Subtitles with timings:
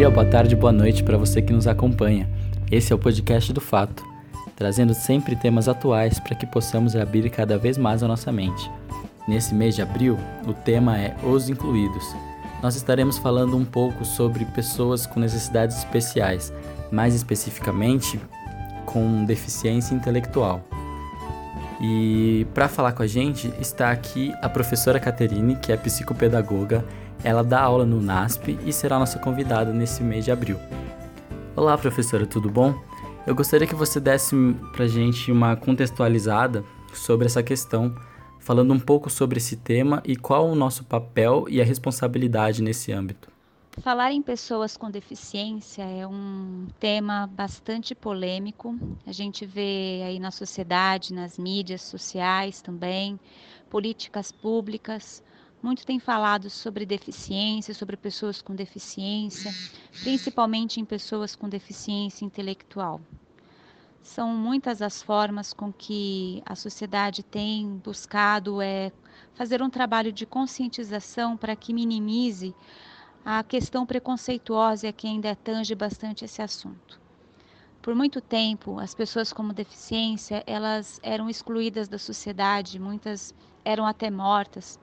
[0.00, 2.26] dia, boa tarde, boa noite para você que nos acompanha.
[2.70, 4.02] Esse é o podcast do Fato,
[4.56, 8.70] trazendo sempre temas atuais para que possamos abrir cada vez mais a nossa mente.
[9.28, 10.16] Nesse mês de abril,
[10.46, 12.16] o tema é Os Incluídos.
[12.62, 16.50] Nós estaremos falando um pouco sobre pessoas com necessidades especiais,
[16.90, 18.18] mais especificamente
[18.86, 20.64] com deficiência intelectual.
[21.78, 26.86] E para falar com a gente está aqui a professora Caterine, que é psicopedagoga
[27.22, 30.58] ela dá aula no NASP e será nossa convidada nesse mês de abril.
[31.54, 32.74] Olá, professora, tudo bom?
[33.26, 34.34] Eu gostaria que você desse
[34.72, 36.64] pra gente uma contextualizada
[36.94, 37.94] sobre essa questão,
[38.38, 42.90] falando um pouco sobre esse tema e qual o nosso papel e a responsabilidade nesse
[42.92, 43.30] âmbito.
[43.82, 48.76] Falar em pessoas com deficiência é um tema bastante polêmico.
[49.06, 53.18] A gente vê aí na sociedade, nas mídias sociais também,
[53.70, 55.22] políticas públicas
[55.62, 59.52] muito tem falado sobre deficiência, sobre pessoas com deficiência,
[60.02, 63.00] principalmente em pessoas com deficiência intelectual.
[64.02, 68.90] São muitas as formas com que a sociedade tem buscado é,
[69.34, 72.54] fazer um trabalho de conscientização para que minimize
[73.22, 76.98] a questão preconceituosa que ainda tange bastante esse assunto.
[77.82, 84.10] Por muito tempo, as pessoas com deficiência, elas eram excluídas da sociedade, muitas eram até
[84.10, 84.78] mortas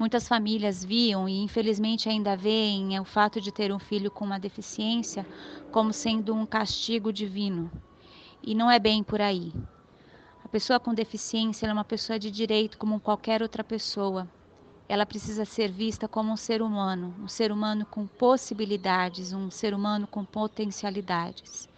[0.00, 4.40] Muitas famílias viam e infelizmente ainda veem o fato de ter um filho com uma
[4.40, 5.26] deficiência
[5.70, 7.70] como sendo um castigo divino.
[8.42, 9.52] E não é bem por aí.
[10.42, 14.26] A pessoa com deficiência é uma pessoa de direito como qualquer outra pessoa.
[14.88, 19.74] Ela precisa ser vista como um ser humano, um ser humano com possibilidades, um ser
[19.74, 21.68] humano com potencialidades.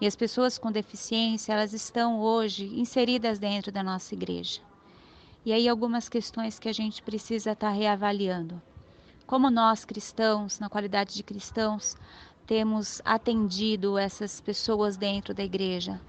[0.00, 4.71] E as pessoas com deficiência, elas estão hoje inseridas dentro da nossa igreja.
[5.44, 8.62] E aí algumas questões que a gente precisa estar tá reavaliando.
[9.26, 11.96] Como nós cristãos, na qualidade de cristãos,
[12.46, 16.00] temos atendido essas pessoas dentro da igreja?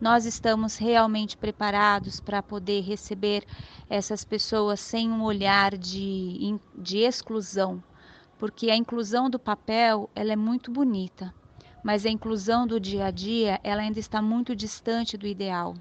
[0.00, 3.44] Nós estamos realmente preparados para poder receber
[3.90, 7.82] essas pessoas sem um olhar de, de exclusão,
[8.38, 11.34] porque a inclusão do papel ela é muito bonita,
[11.82, 15.74] mas a inclusão do dia a dia ela ainda está muito distante do ideal.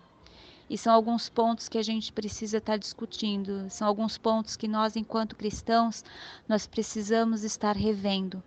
[0.70, 4.68] E são alguns pontos que a gente precisa estar tá discutindo, são alguns pontos que
[4.68, 6.04] nós, enquanto cristãos,
[6.48, 8.44] nós precisamos estar revendo.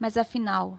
[0.00, 0.78] Mas afinal,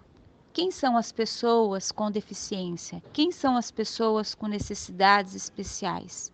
[0.52, 3.02] quem são as pessoas com deficiência?
[3.12, 6.32] Quem são as pessoas com necessidades especiais?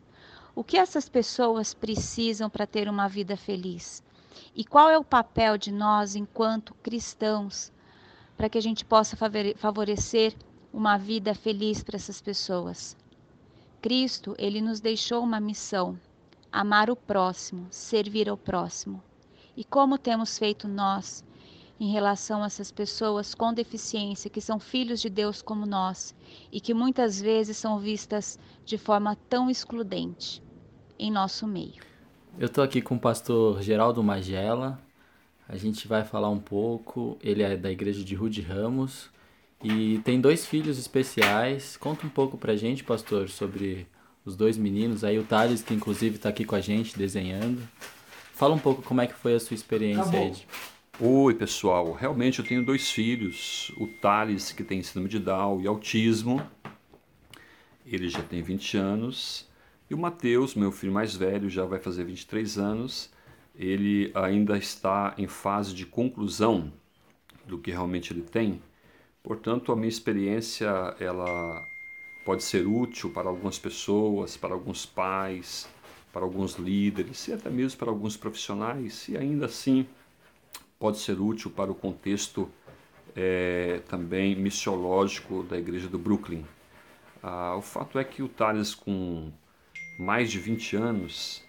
[0.55, 4.03] O que essas pessoas precisam para ter uma vida feliz?
[4.55, 7.73] E qual é o papel de nós, enquanto cristãos,
[8.37, 9.17] para que a gente possa
[9.56, 10.34] favorecer
[10.73, 12.97] uma vida feliz para essas pessoas?
[13.81, 15.99] Cristo, ele nos deixou uma missão:
[16.53, 19.03] amar o próximo, servir ao próximo.
[19.57, 21.25] E como temos feito nós
[21.79, 26.15] em relação a essas pessoas com deficiência que são filhos de Deus como nós
[26.53, 30.43] e que muitas vezes são vistas de forma tão excludente
[30.99, 31.83] em nosso meio?
[32.39, 34.79] Eu estou aqui com o pastor Geraldo Magela.
[35.49, 37.19] A gente vai falar um pouco.
[37.23, 39.11] Ele é da igreja de Rude Ramos.
[39.62, 41.76] E tem dois filhos especiais.
[41.76, 43.87] Conta um pouco pra gente, pastor, sobre
[44.25, 45.04] os dois meninos.
[45.04, 47.60] Aí o Thales, que inclusive está aqui com a gente desenhando.
[48.32, 50.47] Fala um pouco como é que foi a sua experiência, tá Ed.
[50.99, 51.93] Oi, pessoal.
[51.93, 53.70] Realmente eu tenho dois filhos.
[53.76, 56.43] O Thales, que tem síndrome de Down e autismo.
[57.84, 59.47] Ele já tem 20 anos.
[59.91, 63.10] E o Matheus, meu filho mais velho, já vai fazer 23 anos.
[63.54, 66.72] Ele ainda está em fase de conclusão
[67.47, 68.62] do que realmente ele tem
[69.22, 71.66] Portanto, a minha experiência ela
[72.25, 75.69] pode ser útil para algumas pessoas, para alguns pais,
[76.12, 79.86] para alguns líderes e até mesmo para alguns profissionais, e ainda assim
[80.78, 82.48] pode ser útil para o contexto
[83.14, 86.44] é, também missiológico da igreja do Brooklyn.
[87.22, 89.31] Ah, o fato é que o Thales, com
[89.98, 91.44] mais de 20 anos,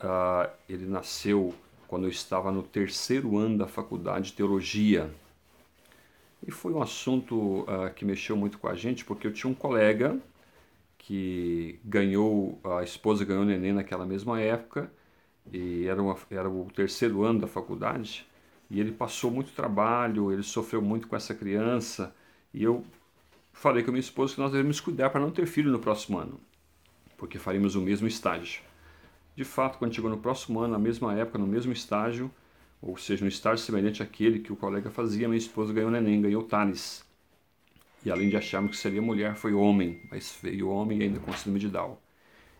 [0.00, 1.54] ah, ele nasceu
[1.88, 5.10] quando eu estava no terceiro ano da faculdade de teologia
[6.46, 9.54] e foi um assunto uh, que mexeu muito com a gente, porque eu tinha um
[9.54, 10.16] colega
[10.96, 14.90] que ganhou, a esposa ganhou neném naquela mesma época,
[15.52, 18.26] e era, uma, era o terceiro ano da faculdade,
[18.70, 22.14] e ele passou muito trabalho, ele sofreu muito com essa criança,
[22.54, 22.84] e eu
[23.52, 26.18] falei com a minha esposa que nós devemos cuidar para não ter filho no próximo
[26.18, 26.40] ano,
[27.16, 28.62] porque faríamos o mesmo estágio.
[29.34, 32.30] De fato, quando chegou no próximo ano, na mesma época, no mesmo estágio,
[32.80, 36.42] ou seja, um estágio semelhante àquele que o colega fazia, minha esposa ganhou neném, ganhou
[36.42, 37.04] Thales.
[38.04, 41.32] E além de acharmos que seria mulher, foi homem, mas veio homem e ainda com
[41.32, 41.96] síndrome de Down.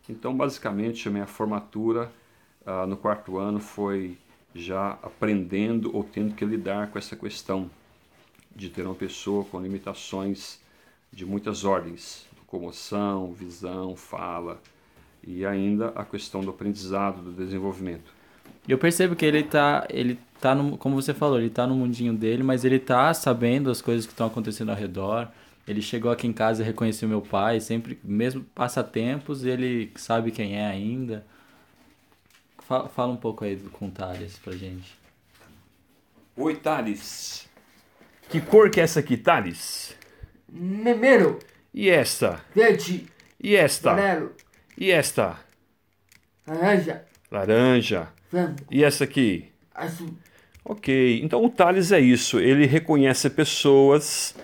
[0.09, 2.11] Então, basicamente, a minha formatura
[2.67, 4.17] uh, no quarto ano foi
[4.55, 7.71] já aprendendo ou tendo que lidar com essa questão
[8.55, 10.61] de ter uma pessoa com limitações
[11.13, 14.61] de muitas ordens, locomoção, visão, fala
[15.23, 18.16] e ainda a questão do aprendizado, do desenvolvimento.
[18.69, 22.13] Eu percebo que ele tá, ele tá no, como você falou, ele tá no mundinho
[22.13, 25.29] dele, mas ele tá sabendo as coisas que estão acontecendo ao redor.
[25.67, 30.57] Ele chegou aqui em casa e reconheceu meu pai, sempre, mesmo passatempos, ele sabe quem
[30.57, 31.25] é ainda.
[32.61, 34.97] Fala, fala um pouco aí com o Thales pra gente.
[36.37, 37.49] Oi, Thales.
[38.29, 39.97] Que cor que é essa aqui, Thales?
[40.49, 41.39] Memero.
[41.73, 42.41] E esta?
[42.55, 43.07] Verde.
[43.41, 43.93] E esta?
[43.93, 44.33] Amarelo.
[44.77, 45.39] E esta?
[46.47, 47.05] Laranja.
[47.31, 48.16] Laranja.
[48.71, 49.47] E essa aqui?
[49.75, 50.09] Azul.
[50.65, 52.41] Ok, então o Thales é isso.
[52.41, 54.35] Ele reconhece pessoas,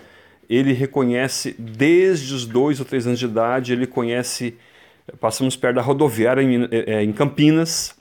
[0.49, 4.55] ele reconhece desde os dois ou três anos de idade, ele conhece.
[5.19, 6.63] Passamos perto da rodoviária em,
[7.03, 7.93] em Campinas,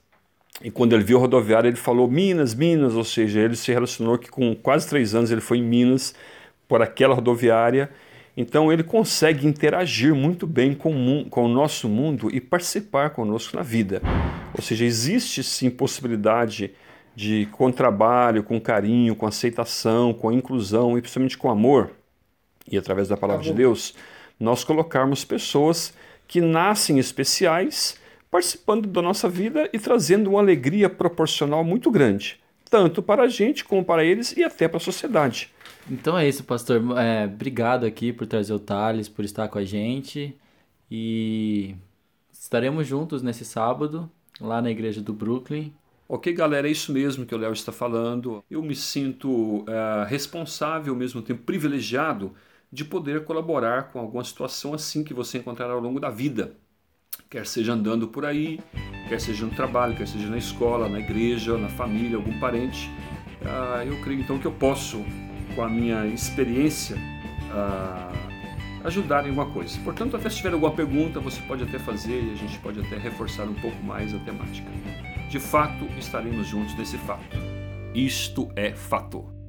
[0.62, 4.16] e quando ele viu a rodoviária, ele falou Minas, Minas, ou seja, ele se relacionou
[4.16, 6.14] que com quase três anos ele foi em Minas
[6.68, 7.90] por aquela rodoviária.
[8.36, 13.62] Então ele consegue interagir muito bem com, com o nosso mundo e participar conosco na
[13.62, 14.00] vida.
[14.54, 16.72] Ou seja, existe sim possibilidade
[17.14, 21.90] de com trabalho, com carinho, com aceitação, com inclusão e principalmente com amor,
[22.70, 23.94] e através da palavra de Deus,
[24.38, 25.92] nós colocarmos pessoas
[26.26, 28.00] que nascem especiais
[28.30, 32.40] participando da nossa vida e trazendo uma alegria proporcional muito grande,
[32.70, 35.50] tanto para a gente como para eles e até para a sociedade.
[35.90, 36.80] Então é isso, pastor.
[36.98, 40.36] É, obrigado aqui por trazer o Thales, por estar com a gente.
[40.90, 41.74] E
[42.32, 45.72] estaremos juntos nesse sábado, lá na igreja do Brooklyn.
[46.08, 48.44] Ok, galera, é isso mesmo que o Léo está falando.
[48.50, 52.34] Eu me sinto é, responsável, ao mesmo tempo privilegiado,
[52.70, 56.54] de poder colaborar com alguma situação assim que você encontrará ao longo da vida.
[57.30, 58.60] Quer seja andando por aí,
[59.08, 62.90] quer seja no trabalho, quer seja na escola, na igreja, na família, algum parente.
[63.44, 65.02] Ah, eu creio então que eu posso
[65.54, 69.78] com a minha experiência, uh, ajudar em alguma coisa.
[69.84, 72.96] Portanto, até se tiver alguma pergunta, você pode até fazer e a gente pode até
[72.96, 74.70] reforçar um pouco mais a temática.
[75.28, 77.36] De fato, estaremos juntos nesse fato.
[77.94, 79.41] Isto é fato.